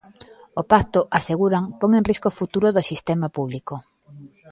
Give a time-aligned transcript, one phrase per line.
[0.61, 3.75] O pacto, aseguran, pon en risco o futuro do sistema público.